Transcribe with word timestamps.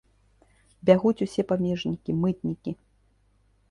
Бягуць 0.91 1.23
усе 1.27 1.41
памежнікі, 1.53 2.19
мытнікі. 2.27 2.71